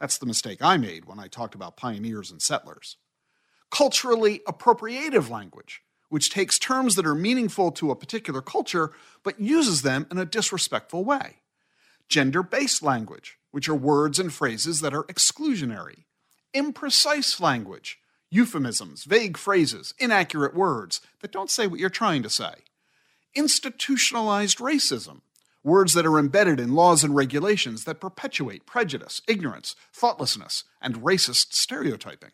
That's 0.00 0.18
the 0.18 0.26
mistake 0.26 0.62
I 0.62 0.78
made 0.78 1.04
when 1.04 1.20
I 1.20 1.28
talked 1.28 1.54
about 1.54 1.76
pioneers 1.76 2.30
and 2.30 2.40
settlers. 2.40 2.96
Culturally 3.70 4.40
appropriative 4.46 5.30
language, 5.30 5.82
which 6.08 6.30
takes 6.30 6.58
terms 6.58 6.96
that 6.96 7.06
are 7.06 7.14
meaningful 7.14 7.70
to 7.72 7.90
a 7.90 7.96
particular 7.96 8.42
culture 8.42 8.92
but 9.22 9.40
uses 9.40 9.82
them 9.82 10.06
in 10.10 10.18
a 10.18 10.24
disrespectful 10.24 11.04
way. 11.04 11.36
Gender 12.08 12.42
based 12.42 12.82
language, 12.82 13.38
which 13.52 13.68
are 13.68 13.74
words 13.74 14.18
and 14.18 14.32
phrases 14.32 14.80
that 14.80 14.92
are 14.92 15.04
exclusionary. 15.04 16.04
Imprecise 16.54 17.40
language, 17.40 18.00
euphemisms, 18.30 19.04
vague 19.04 19.36
phrases, 19.36 19.94
inaccurate 19.98 20.54
words 20.54 21.00
that 21.20 21.32
don't 21.32 21.50
say 21.50 21.66
what 21.66 21.78
you're 21.78 21.88
trying 21.88 22.22
to 22.24 22.30
say. 22.30 22.54
Institutionalized 23.34 24.58
racism, 24.58 25.20
words 25.62 25.92
that 25.94 26.06
are 26.06 26.18
embedded 26.18 26.58
in 26.58 26.74
laws 26.74 27.04
and 27.04 27.14
regulations 27.14 27.84
that 27.84 28.00
perpetuate 28.00 28.66
prejudice, 28.66 29.22
ignorance, 29.28 29.76
thoughtlessness, 29.92 30.64
and 30.80 31.02
racist 31.02 31.52
stereotyping. 31.52 32.30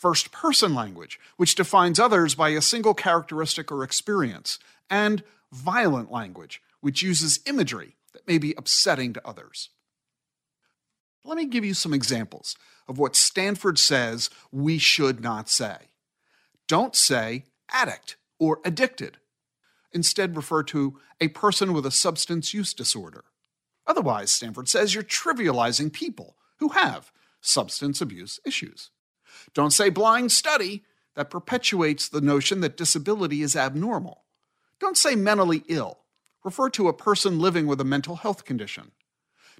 First 0.00 0.32
person 0.32 0.74
language, 0.74 1.20
which 1.36 1.54
defines 1.54 2.00
others 2.00 2.34
by 2.34 2.48
a 2.48 2.62
single 2.62 2.94
characteristic 2.94 3.70
or 3.70 3.84
experience. 3.84 4.58
And 4.88 5.22
violent 5.52 6.10
language, 6.10 6.62
which 6.80 7.02
uses 7.02 7.40
imagery 7.44 7.96
that 8.14 8.26
may 8.26 8.38
be 8.38 8.54
upsetting 8.56 9.12
to 9.12 9.28
others. 9.28 9.68
Let 11.22 11.36
me 11.36 11.44
give 11.44 11.66
you 11.66 11.74
some 11.74 11.92
examples 11.92 12.56
of 12.88 12.96
what 12.96 13.14
Stanford 13.14 13.78
says 13.78 14.30
we 14.50 14.78
should 14.78 15.20
not 15.20 15.50
say. 15.50 15.90
Don't 16.66 16.96
say 16.96 17.44
addict 17.70 18.16
or 18.38 18.60
addicted. 18.64 19.18
Instead, 19.92 20.34
refer 20.34 20.62
to 20.62 20.98
a 21.20 21.28
person 21.28 21.74
with 21.74 21.84
a 21.84 21.90
substance 21.90 22.54
use 22.54 22.72
disorder. 22.72 23.24
Otherwise, 23.86 24.32
Stanford 24.32 24.66
says 24.66 24.94
you're 24.94 25.04
trivializing 25.04 25.92
people 25.92 26.36
who 26.56 26.70
have 26.70 27.12
substance 27.42 28.00
abuse 28.00 28.40
issues. 28.46 28.88
Don't 29.54 29.72
say 29.72 29.90
blind 29.90 30.32
study, 30.32 30.84
that 31.16 31.30
perpetuates 31.30 32.08
the 32.08 32.20
notion 32.20 32.60
that 32.60 32.76
disability 32.76 33.42
is 33.42 33.56
abnormal. 33.56 34.24
Don't 34.78 34.96
say 34.96 35.14
mentally 35.14 35.64
ill, 35.68 35.98
refer 36.44 36.70
to 36.70 36.88
a 36.88 36.94
person 36.94 37.38
living 37.38 37.66
with 37.66 37.80
a 37.80 37.84
mental 37.84 38.16
health 38.16 38.44
condition. 38.44 38.92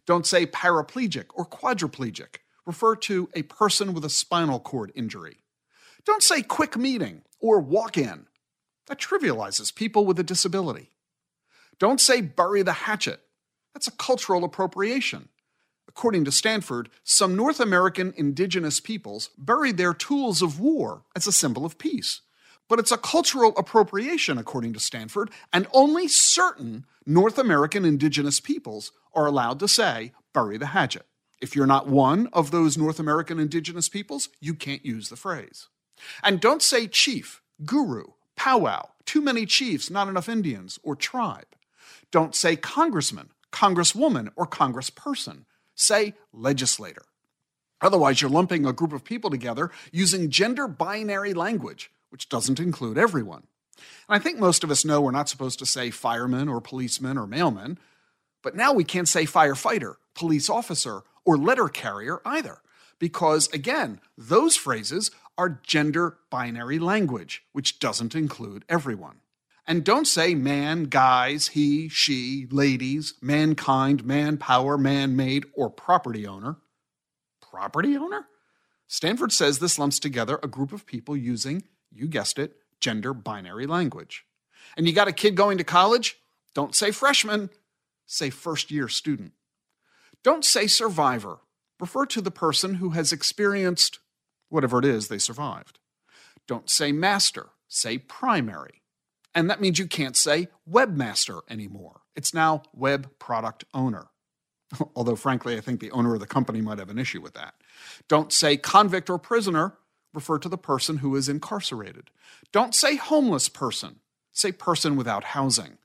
Don't 0.07 0.27
say 0.27 0.47
paraplegic 0.47 1.27
or 1.35 1.45
quadriplegic. 1.45 2.37
Refer 2.67 2.97
to 2.97 3.29
a 3.35 3.43
person 3.43 3.95
with 3.95 4.05
a 4.05 4.11
spinal 4.11 4.61
cord 4.61 4.93
injury. 4.95 5.39
Don't 6.05 6.23
say 6.23 6.43
quick 6.43 6.77
meeting 6.77 7.23
or 7.41 7.59
walk 7.61 7.99
in. 7.99 8.27
That 8.87 8.99
trivializes 8.99 9.75
people 9.75 10.07
with 10.07 10.19
a 10.19 10.25
disability. 10.25 10.91
Don't 11.79 12.01
say 12.01 12.21
bury 12.21 12.63
the 12.63 12.73
hatchet. 12.73 13.21
That's 13.75 13.87
a 13.87 13.93
cultural 13.93 14.45
appropriation. 14.45 15.29
According 15.91 16.25
to 16.25 16.33
Stanford, 16.33 16.89
some 17.03 17.35
North 17.37 17.59
American 17.61 18.15
indigenous 18.17 18.79
peoples 18.81 19.31
buried 19.37 19.77
their 19.77 19.93
tools 19.93 20.41
of 20.41 20.61
war 20.61 21.03
as 21.17 21.27
a 21.27 21.33
symbol 21.33 21.67
of 21.67 21.79
peace. 21.79 22.23
But 22.69 22.79
it's 22.79 22.93
a 22.93 22.97
cultural 22.97 23.53
appropriation, 23.59 24.39
according 24.39 24.73
to 24.75 24.81
Stanford, 24.81 25.31
and 25.53 25.67
only 25.73 26.07
certain 26.07 26.87
North 27.05 27.39
American 27.39 27.85
indigenous 27.85 28.39
peoples 28.39 28.93
are 29.13 29.27
allowed 29.27 29.59
to 29.59 29.69
say, 29.69 30.13
bury 30.33 30.57
the 30.57 30.67
hatchet. 30.67 31.07
If 31.41 31.57
you're 31.57 31.67
not 31.67 31.89
one 31.89 32.29
of 32.33 32.53
those 32.53 32.79
North 32.79 33.01
American 33.01 33.41
indigenous 33.41 33.89
peoples, 33.89 34.29
you 34.41 34.55
can't 34.55 34.87
use 34.87 35.09
the 35.09 35.17
phrase. 35.17 35.67
And 36.23 36.41
don't 36.41 36.63
say 36.63 36.87
chief, 36.87 37.43
guru, 37.65 38.05
powwow, 38.37 38.91
too 39.05 39.21
many 39.21 39.45
chiefs, 39.45 39.91
not 39.91 40.07
enough 40.07 40.29
Indians, 40.29 40.79
or 40.85 40.95
tribe. 40.95 41.57
Don't 42.13 42.37
say 42.37 42.55
congressman, 42.55 43.31
congresswoman, 43.51 44.31
or 44.37 44.47
congressperson. 44.47 45.47
Say 45.81 46.13
legislator. 46.35 47.05
Otherwise, 47.81 48.21
you're 48.21 48.31
lumping 48.31 48.67
a 48.67 48.73
group 48.73 48.93
of 48.93 49.03
people 49.03 49.31
together 49.31 49.71
using 49.91 50.29
gender 50.29 50.69
binary 50.69 51.33
language, 51.33 51.91
which 52.11 52.29
doesn't 52.29 52.61
include 52.61 52.99
everyone. 52.99 53.45
And 54.07 54.15
I 54.15 54.19
think 54.19 54.39
most 54.39 54.63
of 54.63 54.71
us 54.71 54.85
know 54.85 55.01
we're 55.01 55.11
not 55.11 55.31
supposed 55.31 55.59
to 55.61 55.65
say 55.65 55.91
fireman 55.91 56.51
or 56.51 56.61
policeman 56.61 57.17
or 57.17 57.27
mailman, 57.27 57.79
but 58.43 58.55
now 58.55 58.75
we 58.75 58.85
can't 58.85 59.09
say 59.09 59.25
firefighter, 59.25 59.95
police 60.15 60.51
officer, 60.51 61.01
or 61.25 61.39
letter 61.39 61.69
carrier 61.69 62.21
either, 62.27 62.59
because 62.99 63.49
again, 63.55 64.01
those 64.19 64.57
phrases 64.57 65.11
are 65.39 65.61
gender 65.63 66.19
binary 66.29 66.79
language, 66.79 67.43
which 67.53 67.79
doesn't 67.79 68.15
include 68.15 68.67
everyone. 68.69 69.21
And 69.71 69.85
don't 69.85 70.09
say 70.09 70.35
man, 70.35 70.87
guys, 70.87 71.47
he, 71.47 71.89
she, 71.89 72.49
ladies, 72.51 73.15
mankind, 73.23 74.05
manpower, 74.05 74.77
man 74.77 75.15
made, 75.15 75.45
or 75.55 75.71
property 75.71 76.27
owner. 76.27 76.57
Property 77.41 77.97
owner? 77.97 78.27
Stanford 78.89 79.31
says 79.31 79.61
this 79.61 79.79
lumps 79.79 80.01
together 80.01 80.41
a 80.43 80.49
group 80.49 80.73
of 80.73 80.87
people 80.87 81.17
using 81.17 81.63
you 81.93 82.09
guessed 82.09 82.37
it, 82.37 82.57
gender 82.81 83.15
binary 83.15 83.69
language. 83.69 84.25
And 84.77 84.89
you 84.89 84.93
got 84.93 85.07
a 85.07 85.13
kid 85.13 85.37
going 85.37 85.59
to 85.59 85.63
college? 85.63 86.17
Don't 86.53 86.75
say 86.75 86.91
freshman, 86.91 87.49
say 88.07 88.29
first 88.29 88.73
year 88.73 88.89
student. 88.89 89.35
Don't 90.25 90.45
say 90.45 90.67
survivor. 90.67 91.39
Refer 91.79 92.07
to 92.07 92.21
the 92.21 92.33
person 92.33 92.75
who 92.75 92.91
has 92.91 93.13
experienced 93.13 94.01
whatever 94.49 94.81
it 94.81 94.85
is 94.85 95.07
they 95.07 95.19
survived. 95.19 95.79
Don't 96.49 96.69
say 96.69 96.91
master, 96.91 97.51
say 97.69 97.99
primary. 97.99 98.80
And 99.35 99.49
that 99.49 99.61
means 99.61 99.79
you 99.79 99.87
can't 99.87 100.17
say 100.17 100.49
webmaster 100.69 101.41
anymore. 101.49 102.01
It's 102.17 102.35
now 102.35 102.63
web 102.75 103.11
product 103.19 103.65
owner. 103.73 104.09
Although, 104.95 105.17
frankly, 105.17 105.57
I 105.57 105.61
think 105.61 105.81
the 105.81 105.91
owner 105.93 106.15
of 106.15 106.21
the 106.21 106.27
company 106.27 106.61
might 106.61 106.79
have 106.79 106.91
an 106.91 106.99
issue 106.99 107.21
with 107.21 107.35
that. 107.35 107.55
Don't 108.09 108.33
say 108.33 108.57
convict 108.57 109.09
or 109.09 109.19
prisoner 109.19 109.75
refer 110.13 110.39
to 110.39 110.49
the 110.49 110.59
person 110.59 110.99
who 110.99 111.15
is 111.17 111.29
incarcerated. 111.29 112.11
Don't 112.53 112.75
say 112.75 112.97
homeless 112.97 113.49
person, 113.49 114.01
say 114.33 114.53
person 114.53 114.97
without 114.97 115.25
housing. 115.25 115.79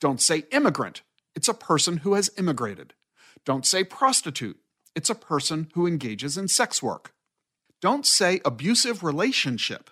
Don't 0.00 0.20
say 0.20 0.44
immigrant, 0.50 1.02
it's 1.34 1.48
a 1.48 1.54
person 1.54 1.98
who 1.98 2.14
has 2.14 2.30
immigrated. 2.36 2.92
Don't 3.44 3.64
say 3.64 3.84
prostitute, 3.84 4.58
it's 4.94 5.10
a 5.10 5.14
person 5.14 5.68
who 5.74 5.86
engages 5.86 6.36
in 6.36 6.48
sex 6.48 6.82
work. 6.82 7.14
Don't 7.80 8.06
say 8.06 8.40
abusive 8.44 9.02
relationship, 9.02 9.90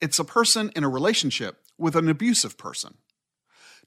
it's 0.00 0.18
a 0.18 0.24
person 0.24 0.70
in 0.76 0.84
a 0.84 0.88
relationship 0.88 1.58
with 1.80 1.96
an 1.96 2.08
abusive 2.08 2.56
person. 2.58 2.98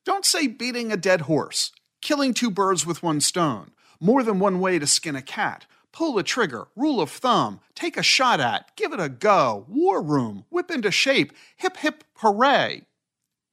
Don't 0.06 0.26
say 0.26 0.48
beating 0.48 0.92
a 0.92 0.98
dead 0.98 1.22
horse, 1.22 1.72
killing 2.02 2.34
two 2.34 2.52
birds 2.52 2.86
with 2.86 3.04
one 3.04 3.22
stone, 3.22 3.72
more 4.00 4.24
than 4.24 4.40
one 4.40 4.60
way 4.60 4.80
to 4.80 4.88
skin 4.88 5.16
a 5.16 5.22
cat, 5.22 5.66
pull 5.94 6.14
the 6.14 6.24
trigger, 6.24 6.68
rule 6.76 7.00
of 7.00 7.10
thumb, 7.10 7.62
take 7.76 7.96
a 7.96 8.04
shot 8.04 8.40
at, 8.40 8.76
give 8.76 8.92
it 8.92 9.00
a 9.00 9.08
go, 9.08 9.66
war 9.70 10.02
room, 10.02 10.46
whip 10.50 10.70
into 10.70 10.92
shape, 10.92 11.32
hip 11.56 11.78
hip 11.78 12.04
hooray. 12.16 12.82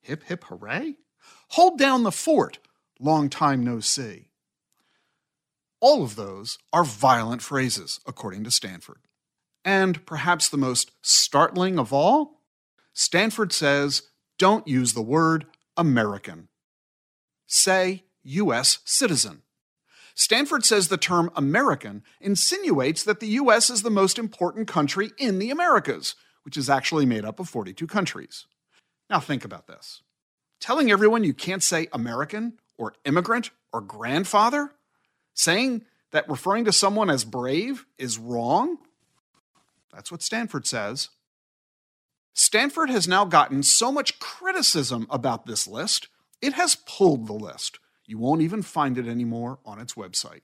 Hip 0.01 0.25
hip 0.25 0.45
hooray? 0.45 0.97
Hold 1.51 1.79
down 1.79 2.03
the 2.03 2.11
fort, 2.11 2.59
long 2.99 3.29
time 3.29 3.63
no 3.63 3.79
see. 3.81 4.31
All 5.81 6.03
of 6.03 6.17
those 6.17 6.59
are 6.73 6.85
violent 6.85 7.43
phrases, 7.43 8.01
according 8.07 8.45
to 8.45 8.51
Stanford. 8.51 8.99
And 9.65 10.05
perhaps 10.07 10.49
the 10.49 10.59
most 10.59 10.91
startling 11.03 11.79
of 11.79 11.93
all, 11.93 12.41
Stanford 12.93 13.53
says 13.53 14.03
don't 14.41 14.67
use 14.67 14.95
the 14.95 15.03
word 15.03 15.45
American. 15.77 16.49
Say 17.47 18.05
U.S. 18.23 18.79
citizen. 18.87 19.43
Stanford 20.15 20.65
says 20.65 20.89
the 20.89 20.97
term 20.97 21.31
American 21.37 22.03
insinuates 22.23 23.05
that 23.05 23.21
the 23.21 23.29
US 23.29 23.69
is 23.69 23.83
the 23.83 23.91
most 23.91 24.19
important 24.19 24.67
country 24.67 25.11
in 25.19 25.39
the 25.39 25.51
Americas, 25.51 26.15
which 26.43 26.57
is 26.57 26.71
actually 26.71 27.05
made 27.05 27.25
up 27.27 27.39
of 27.39 27.51
42 27.51 27.87
countries. 27.87 28.47
Now 29.11 29.21
think 29.21 29.45
about 29.45 29.67
this. 29.67 30.01
Telling 30.59 30.91
everyone 30.91 31.23
you 31.23 31.35
can't 31.35 31.63
say 31.63 31.89
American 31.93 32.55
or 32.79 32.95
immigrant 33.05 33.51
or 33.75 33.83
grandfather? 33.83 34.73
Saying 35.35 35.85
that 36.13 36.29
referring 36.31 36.65
to 36.65 36.73
someone 36.73 37.11
as 37.11 37.25
brave 37.25 37.85
is 37.99 38.17
wrong? 38.17 38.79
That's 39.93 40.11
what 40.11 40.23
Stanford 40.23 40.67
says. 40.67 41.11
Stanford 42.35 42.91
has 42.91 43.09
now 43.09 43.25
gotten 43.25 43.63
so 43.63 43.91
much 43.91 44.19
criticism 44.19 45.07
about 45.11 45.47
this 45.47 45.67
list, 45.67 46.09
it 46.41 46.55
has 46.55 46.75
pulled 46.75 47.27
the 47.27 47.33
list 47.33 47.79
you 48.11 48.19
won't 48.19 48.43
even 48.43 48.61
find 48.63 48.99
it 48.99 49.07
anymore 49.07 49.61
on 49.65 49.79
its 49.79 49.95
website. 49.95 50.41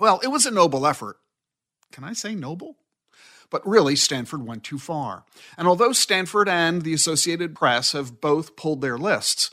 Well, 0.00 0.18
it 0.24 0.32
was 0.32 0.46
a 0.46 0.50
noble 0.50 0.84
effort. 0.84 1.18
Can 1.92 2.02
I 2.02 2.12
say 2.12 2.34
noble? 2.34 2.76
But 3.50 3.64
really, 3.64 3.94
Stanford 3.94 4.44
went 4.44 4.64
too 4.64 4.78
far. 4.78 5.24
And 5.56 5.68
although 5.68 5.92
Stanford 5.92 6.48
and 6.48 6.82
the 6.82 6.92
Associated 6.92 7.54
Press 7.54 7.92
have 7.92 8.20
both 8.20 8.56
pulled 8.56 8.80
their 8.80 8.98
lists, 8.98 9.50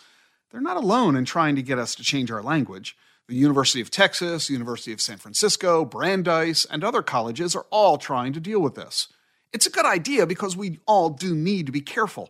they're 0.50 0.60
not 0.60 0.78
alone 0.78 1.16
in 1.16 1.26
trying 1.26 1.56
to 1.56 1.62
get 1.62 1.78
us 1.78 1.94
to 1.96 2.04
change 2.04 2.32
our 2.32 2.42
language. 2.42 2.98
The 3.28 3.36
University 3.36 3.80
of 3.80 3.92
Texas, 3.92 4.50
University 4.50 4.92
of 4.92 5.00
San 5.00 5.18
Francisco, 5.18 5.86
Brandeis, 5.86 6.66
and 6.66 6.84
other 6.84 7.04
colleges 7.04 7.56
are 7.56 7.68
all 7.70 8.00
trying 8.00 8.34
to 8.34 8.40
deal 8.40 8.60
with 8.60 8.74
this. 8.74 9.08
It's 9.54 9.66
a 9.66 9.72
good 9.72 9.86
idea 9.86 10.25
because 10.25 10.58
we 10.58 10.80
all 10.86 11.10
do 11.10 11.36
need 11.36 11.66
to 11.68 11.72
be 11.72 11.82
careful, 11.82 12.30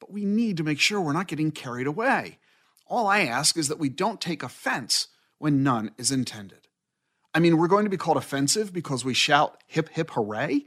but 0.00 0.12
we 0.12 0.24
need 0.24 0.56
to 0.58 0.64
make 0.64 0.80
sure 0.80 1.00
we're 1.00 1.12
not 1.12 1.28
getting 1.28 1.50
carried 1.50 1.86
away. 1.86 2.38
All 2.86 3.06
I 3.06 3.20
ask 3.20 3.56
is 3.56 3.68
that 3.68 3.78
we 3.78 3.88
don't 3.88 4.20
take 4.20 4.42
offense 4.42 5.08
when 5.38 5.62
none 5.62 5.92
is 5.98 6.10
intended. 6.10 6.68
I 7.34 7.40
mean, 7.40 7.56
we're 7.56 7.68
going 7.68 7.84
to 7.84 7.90
be 7.90 7.96
called 7.96 8.16
offensive 8.16 8.72
because 8.72 9.04
we 9.04 9.14
shout 9.14 9.62
hip 9.66 9.88
hip 9.90 10.10
hooray? 10.10 10.66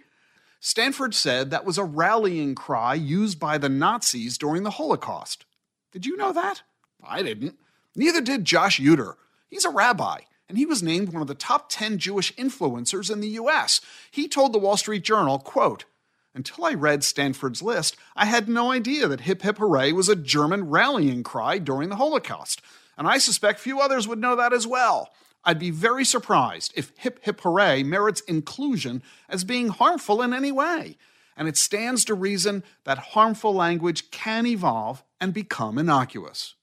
Stanford 0.59 1.13
said 1.13 1.51
that 1.51 1.65
was 1.65 1.77
a 1.77 1.83
rallying 1.83 2.55
cry 2.55 2.95
used 2.95 3.39
by 3.39 3.57
the 3.59 3.69
Nazis 3.69 4.37
during 4.37 4.63
the 4.63 4.71
Holocaust. 4.71 5.45
Did 5.91 6.05
you 6.07 6.17
know 6.17 6.33
that? 6.33 6.63
I 7.03 7.21
didn't. 7.21 7.59
Neither 7.95 8.19
did 8.19 8.45
Josh 8.45 8.79
Yuter. 8.79 9.13
He's 9.47 9.63
a 9.63 9.69
rabbi, 9.69 10.21
and 10.47 10.57
he 10.57 10.65
was 10.65 10.83
named 10.83 11.09
one 11.09 11.21
of 11.21 11.27
the 11.27 11.35
top 11.35 11.67
10 11.69 11.97
Jewish 11.97 12.33
influencers 12.35 13.11
in 13.11 13.19
the 13.19 13.29
US. 13.29 13.81
He 14.11 14.27
told 14.27 14.53
the 14.53 14.59
Wall 14.59 14.77
Street 14.77 15.03
Journal, 15.03 15.39
quote, 15.39 15.85
until 16.33 16.65
I 16.65 16.73
read 16.73 17.03
Stanford's 17.03 17.61
list, 17.61 17.95
I 18.15 18.25
had 18.25 18.49
no 18.49 18.71
idea 18.71 19.07
that 19.07 19.21
Hip 19.21 19.41
Hip 19.41 19.57
Hooray 19.57 19.93
was 19.93 20.09
a 20.09 20.15
German 20.15 20.69
rallying 20.69 21.23
cry 21.23 21.57
during 21.57 21.89
the 21.89 21.95
Holocaust, 21.95 22.61
and 22.97 23.07
I 23.07 23.17
suspect 23.17 23.59
few 23.59 23.79
others 23.79 24.07
would 24.07 24.19
know 24.19 24.35
that 24.35 24.51
as 24.51 24.67
well. 24.67 25.09
I'd 25.45 25.59
be 25.59 25.69
very 25.69 26.03
surprised 26.03 26.73
if 26.75 26.91
Hip 26.97 27.19
Hip 27.23 27.39
Hooray 27.41 27.83
merits 27.83 28.21
inclusion 28.21 29.01
as 29.29 29.43
being 29.43 29.69
harmful 29.69 30.21
in 30.21 30.33
any 30.33 30.51
way. 30.51 30.97
And 31.37 31.47
it 31.47 31.57
stands 31.57 32.05
to 32.05 32.13
reason 32.13 32.63
that 32.85 32.97
harmful 32.97 33.53
language 33.53 34.09
can 34.09 34.45
evolve 34.45 35.03
and 35.19 35.33
become 35.33 35.77
innocuous. 35.77 36.55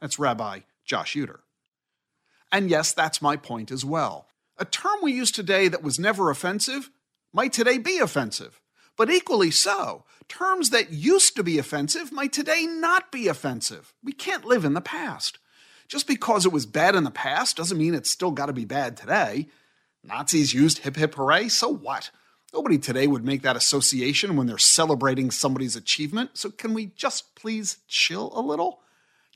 That's 0.00 0.18
Rabbi 0.18 0.60
Josh 0.84 1.14
Yuter. 1.14 1.40
And 2.52 2.70
yes, 2.70 2.92
that's 2.92 3.22
my 3.22 3.36
point 3.36 3.70
as 3.70 3.84
well. 3.84 4.28
A 4.58 4.64
term 4.64 4.98
we 5.02 5.12
use 5.12 5.30
today 5.30 5.68
that 5.68 5.82
was 5.82 5.98
never 5.98 6.30
offensive 6.30 6.90
might 7.32 7.52
today 7.52 7.78
be 7.78 7.98
offensive. 7.98 8.60
But 8.96 9.10
equally 9.10 9.50
so, 9.50 10.04
terms 10.28 10.70
that 10.70 10.90
used 10.90 11.36
to 11.36 11.42
be 11.42 11.58
offensive 11.58 12.10
might 12.12 12.32
today 12.32 12.66
not 12.66 13.12
be 13.12 13.28
offensive. 13.28 13.92
We 14.02 14.12
can't 14.12 14.46
live 14.46 14.64
in 14.64 14.74
the 14.74 14.80
past. 14.80 15.38
Just 15.88 16.06
because 16.06 16.46
it 16.46 16.52
was 16.52 16.66
bad 16.66 16.94
in 16.94 17.04
the 17.04 17.10
past 17.10 17.56
doesn't 17.56 17.78
mean 17.78 17.94
it's 17.94 18.10
still 18.10 18.30
got 18.30 18.46
to 18.46 18.52
be 18.52 18.64
bad 18.64 18.96
today. 18.96 19.48
Nazis 20.02 20.54
used 20.54 20.78
hip 20.78 20.96
hip 20.96 21.14
hooray, 21.14 21.48
so 21.48 21.68
what? 21.68 22.10
Nobody 22.54 22.78
today 22.78 23.06
would 23.06 23.24
make 23.24 23.42
that 23.42 23.56
association 23.56 24.36
when 24.36 24.46
they're 24.46 24.58
celebrating 24.58 25.30
somebody's 25.30 25.76
achievement, 25.76 26.30
so 26.34 26.50
can 26.50 26.74
we 26.74 26.86
just 26.86 27.34
please 27.34 27.78
chill 27.86 28.32
a 28.34 28.40
little? 28.40 28.80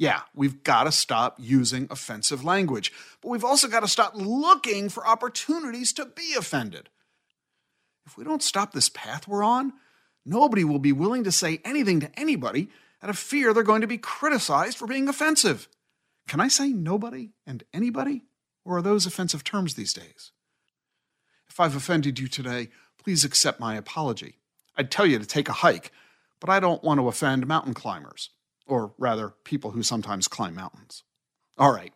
Yeah, 0.01 0.23
we've 0.35 0.63
got 0.63 0.85
to 0.85 0.93
stop 0.93 1.37
using 1.39 1.87
offensive 1.91 2.43
language, 2.43 2.91
but 3.21 3.29
we've 3.29 3.45
also 3.45 3.69
got 3.69 3.81
to 3.81 3.87
stop 3.87 4.15
looking 4.15 4.89
for 4.89 5.07
opportunities 5.07 5.93
to 5.93 6.07
be 6.07 6.33
offended. 6.39 6.89
If 8.07 8.17
we 8.17 8.25
don't 8.25 8.43
stop 8.43 8.73
this 8.73 8.89
path 8.89 9.29
we're 9.29 9.43
on, 9.43 9.75
nobody 10.25 10.65
will 10.65 10.79
be 10.79 10.91
willing 10.91 11.25
to 11.25 11.31
say 11.31 11.61
anything 11.67 12.01
to 12.01 12.19
anybody 12.19 12.71
out 13.03 13.11
of 13.11 13.19
fear 13.19 13.53
they're 13.53 13.63
going 13.63 13.83
to 13.83 13.87
be 13.87 13.99
criticized 13.99 14.79
for 14.79 14.87
being 14.87 15.07
offensive. 15.07 15.69
Can 16.27 16.41
I 16.41 16.49
say 16.49 16.71
nobody 16.71 17.33
and 17.47 17.63
anybody? 17.75 18.23
Or 18.65 18.79
are 18.79 18.83
those 18.83 19.05
offensive 19.05 19.45
terms 19.45 19.75
these 19.75 19.93
days? 19.93 20.33
If 21.51 21.61
I've 21.61 21.77
offended 21.77 22.19
you 22.19 22.27
today, 22.27 22.71
please 23.05 23.23
accept 23.23 23.61
my 23.61 23.77
apology. 23.77 24.39
I'd 24.79 24.91
tell 24.91 25.05
you 25.05 25.19
to 25.19 25.27
take 25.27 25.51
a 25.51 25.61
hike, 25.61 25.93
but 26.41 26.49
I 26.49 26.59
don't 26.59 26.83
want 26.83 27.01
to 27.01 27.09
offend 27.09 27.47
mountain 27.47 27.75
climbers, 27.75 28.31
or 28.71 28.93
rather, 28.99 29.35
people 29.45 29.73
who 29.73 29.83
sometimes 29.83 30.29
climb 30.29 30.55
mountains. 30.55 31.03
All 31.59 31.73
right, 31.73 31.93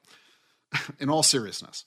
in 0.99 1.09
all 1.09 1.23
seriousness, 1.23 1.85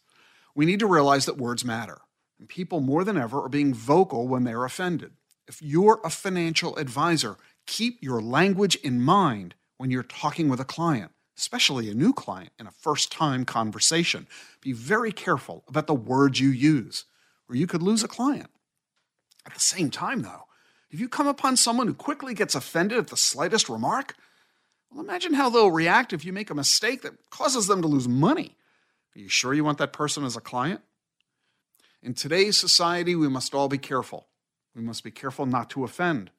we 0.55 0.65
need 0.65 0.79
to 0.79 0.87
realize 0.87 1.25
that 1.25 1.37
words 1.37 1.63
matter, 1.63 1.99
and 2.39 2.49
people 2.49 2.79
more 2.79 3.03
than 3.03 3.17
ever 3.17 3.41
are 3.43 3.49
being 3.49 3.73
vocal 3.73 4.27
when 4.27 4.43
they're 4.43 4.65
offended. 4.65 5.11
If 5.47 5.61
you're 5.61 6.01
a 6.03 6.09
financial 6.09 6.75
advisor, 6.77 7.37
keep 7.65 7.99
your 8.01 8.21
language 8.21 8.75
in 8.77 9.01
mind 9.01 9.55
when 9.77 9.91
you're 9.91 10.03
talking 10.03 10.49
with 10.49 10.59
a 10.59 10.65
client 10.65 11.11
especially 11.37 11.89
a 11.89 11.93
new 11.93 12.11
client 12.11 12.49
in 12.59 12.67
a 12.67 12.71
first 12.71 13.11
time 13.11 13.45
conversation. 13.45 14.27
Be 14.59 14.73
very 14.73 15.11
careful 15.11 15.63
about 15.67 15.87
the 15.87 15.93
words 15.93 16.39
you 16.39 16.49
use, 16.49 17.05
or 17.47 17.55
you 17.55 17.67
could 17.67 17.83
lose 17.83 18.03
a 18.03 18.07
client. 18.07 18.49
At 19.45 19.53
the 19.53 19.59
same 19.59 19.89
time, 19.89 20.23
though, 20.23 20.45
if 20.89 20.99
you 20.99 21.07
come 21.07 21.27
upon 21.27 21.55
someone 21.55 21.87
who 21.87 21.93
quickly 21.93 22.33
gets 22.33 22.55
offended 22.55 22.97
at 22.97 23.07
the 23.07 23.17
slightest 23.17 23.69
remark, 23.69 24.15
well, 24.91 25.03
imagine 25.03 25.33
how 25.33 25.49
they'll 25.49 25.71
react 25.71 26.13
if 26.13 26.23
you 26.23 26.33
make 26.33 26.49
a 26.49 26.55
mistake 26.55 27.01
that 27.01 27.29
causes 27.29 27.67
them 27.67 27.81
to 27.81 27.87
lose 27.87 28.07
money. 28.07 28.55
Are 29.15 29.19
you 29.19 29.29
sure 29.29 29.53
you 29.53 29.63
want 29.63 29.77
that 29.79 29.93
person 29.93 30.23
as 30.23 30.35
a 30.35 30.41
client? 30.41 30.81
In 32.01 32.13
today's 32.13 32.57
society, 32.57 33.15
we 33.15 33.27
must 33.27 33.53
all 33.53 33.67
be 33.67 33.77
careful. 33.77 34.27
We 34.75 34.81
must 34.81 35.03
be 35.03 35.11
careful 35.11 35.45
not 35.45 35.69
to 35.71 35.83
offend. 35.83 36.29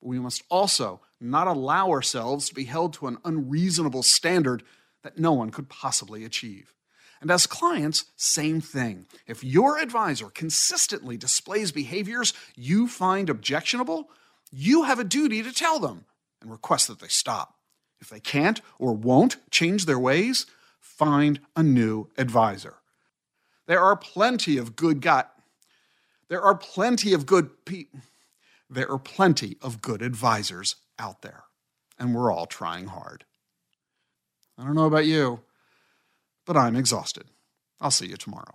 But 0.00 0.08
we 0.08 0.18
must 0.18 0.44
also 0.48 1.00
not 1.20 1.46
allow 1.46 1.90
ourselves 1.90 2.48
to 2.48 2.54
be 2.54 2.64
held 2.64 2.94
to 2.94 3.06
an 3.06 3.18
unreasonable 3.24 4.02
standard 4.02 4.62
that 5.02 5.18
no 5.18 5.32
one 5.32 5.50
could 5.50 5.68
possibly 5.68 6.24
achieve. 6.24 6.72
And 7.20 7.30
as 7.30 7.46
clients, 7.46 8.06
same 8.16 8.62
thing. 8.62 9.06
If 9.26 9.44
your 9.44 9.78
advisor 9.78 10.30
consistently 10.30 11.18
displays 11.18 11.70
behaviors 11.70 12.32
you 12.56 12.88
find 12.88 13.28
objectionable, 13.28 14.08
you 14.50 14.84
have 14.84 14.98
a 14.98 15.04
duty 15.04 15.42
to 15.42 15.52
tell 15.52 15.78
them 15.78 16.06
and 16.40 16.50
request 16.50 16.88
that 16.88 17.00
they 17.00 17.08
stop. 17.08 17.56
If 18.00 18.08
they 18.08 18.20
can't 18.20 18.60
or 18.78 18.92
won't 18.92 19.36
change 19.50 19.86
their 19.86 19.98
ways, 19.98 20.46
find 20.80 21.40
a 21.54 21.62
new 21.62 22.08
advisor. 22.16 22.76
There 23.66 23.80
are 23.80 23.96
plenty 23.96 24.56
of 24.56 24.74
good 24.76 25.00
gut. 25.00 25.32
There 26.28 26.42
are 26.42 26.56
plenty 26.56 27.12
of 27.12 27.26
good 27.26 27.64
people. 27.64 28.00
There 28.68 28.90
are 28.90 28.98
plenty 28.98 29.56
of 29.60 29.82
good 29.82 30.00
advisors 30.00 30.76
out 30.98 31.22
there, 31.22 31.44
and 31.98 32.14
we're 32.14 32.32
all 32.32 32.46
trying 32.46 32.86
hard. 32.86 33.24
I 34.56 34.64
don't 34.64 34.74
know 34.74 34.86
about 34.86 35.06
you, 35.06 35.40
but 36.46 36.56
I'm 36.56 36.76
exhausted. 36.76 37.24
I'll 37.80 37.90
see 37.90 38.06
you 38.06 38.16
tomorrow. 38.16 38.54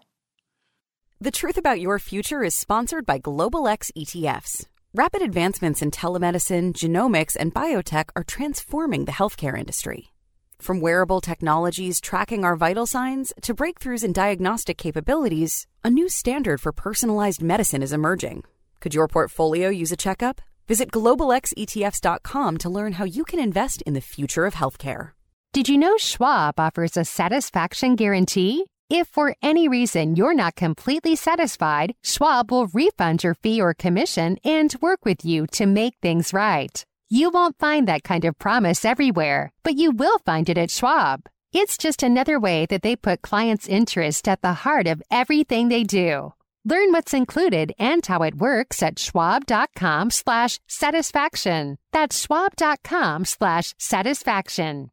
The 1.19 1.31
Truth 1.31 1.57
About 1.57 1.79
Your 1.79 1.97
Future 1.97 2.43
is 2.43 2.53
sponsored 2.53 3.05
by 3.05 3.17
Global 3.17 3.67
X 3.67 3.91
ETFs. 3.97 4.65
Rapid 4.97 5.23
advancements 5.23 5.81
in 5.81 5.91
telemedicine, 5.91 6.71
genomics, 6.71 7.35
and 7.37 7.53
biotech 7.53 8.11
are 8.15 8.23
transforming 8.23 9.03
the 9.03 9.11
healthcare 9.11 9.59
industry. 9.59 10.13
From 10.57 10.79
wearable 10.79 11.19
technologies 11.19 11.99
tracking 11.99 12.45
our 12.45 12.55
vital 12.55 12.85
signs 12.85 13.33
to 13.41 13.53
breakthroughs 13.53 14.05
in 14.05 14.13
diagnostic 14.13 14.77
capabilities, 14.77 15.67
a 15.83 15.89
new 15.89 16.07
standard 16.07 16.61
for 16.61 16.71
personalized 16.71 17.41
medicine 17.41 17.83
is 17.83 17.91
emerging. 17.91 18.45
Could 18.79 18.93
your 18.93 19.09
portfolio 19.09 19.67
use 19.67 19.91
a 19.91 19.97
checkup? 19.97 20.39
Visit 20.69 20.91
globalxetfs.com 20.91 22.57
to 22.59 22.69
learn 22.69 22.93
how 22.93 23.03
you 23.03 23.25
can 23.25 23.41
invest 23.41 23.81
in 23.81 23.95
the 23.95 23.99
future 23.99 24.45
of 24.45 24.53
healthcare. 24.53 25.09
Did 25.51 25.67
you 25.67 25.77
know 25.77 25.97
Schwab 25.97 26.57
offers 26.57 26.95
a 26.95 27.03
satisfaction 27.03 27.97
guarantee? 27.97 28.63
If 28.89 29.07
for 29.07 29.35
any 29.41 29.67
reason 29.67 30.15
you're 30.15 30.35
not 30.35 30.55
completely 30.55 31.15
satisfied, 31.15 31.95
Schwab 32.03 32.51
will 32.51 32.67
refund 32.67 33.23
your 33.23 33.33
fee 33.33 33.59
or 33.59 33.73
commission 33.73 34.37
and 34.43 34.75
work 34.79 35.05
with 35.05 35.25
you 35.25 35.47
to 35.53 35.65
make 35.65 35.95
things 36.01 36.33
right. 36.33 36.85
You 37.09 37.31
won't 37.31 37.57
find 37.57 37.87
that 37.87 38.03
kind 38.03 38.25
of 38.25 38.37
promise 38.37 38.85
everywhere, 38.85 39.51
but 39.63 39.75
you 39.75 39.89
will 39.89 40.19
find 40.19 40.49
it 40.49 40.57
at 40.59 40.69
Schwab. 40.69 41.21
It's 41.51 41.79
just 41.79 42.03
another 42.03 42.39
way 42.39 42.67
that 42.67 42.83
they 42.83 42.95
put 42.95 43.23
clients' 43.23 43.67
interest 43.67 44.27
at 44.27 44.43
the 44.43 44.53
heart 44.53 44.85
of 44.85 45.01
everything 45.09 45.69
they 45.69 45.83
do. 45.83 46.33
Learn 46.63 46.91
what's 46.91 47.13
included 47.13 47.73
and 47.79 48.05
how 48.05 48.21
it 48.21 48.35
works 48.35 48.83
at 48.83 48.99
schwab.com 48.99 50.11
slash 50.11 50.59
satisfaction. 50.67 51.77
That's 51.91 52.19
schwab.com 52.19 53.25
slash 53.25 53.73
satisfaction. 53.79 54.91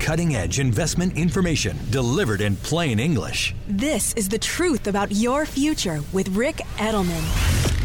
Cutting 0.00 0.34
edge 0.34 0.60
investment 0.60 1.16
information 1.16 1.78
delivered 1.90 2.40
in 2.40 2.56
plain 2.56 2.98
English. 2.98 3.54
This 3.68 4.14
is 4.14 4.28
the 4.28 4.38
truth 4.38 4.86
about 4.86 5.12
your 5.12 5.44
future 5.44 6.00
with 6.12 6.28
Ric 6.30 6.56
Edelman. 6.78 7.79